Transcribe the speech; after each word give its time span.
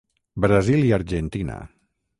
Brasil 0.45 0.87
i 0.89 0.91
Argentina. 0.99 1.61